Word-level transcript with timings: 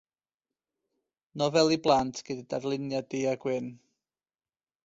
Nofel 1.41 1.69
i 1.77 1.77
blant 1.87 2.23
gyda 2.31 2.47
darluniau 2.55 3.07
du-a-gwyn. 3.13 3.73